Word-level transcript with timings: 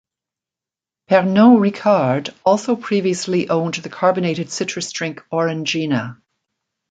Pernod 1.11 1.59
Ricard 1.59 2.33
also 2.43 2.75
previously 2.75 3.47
owned 3.49 3.75
the 3.75 3.89
carbonated 3.89 4.49
citrus 4.49 4.91
drink 4.91 5.23
Orangina. 5.31 6.19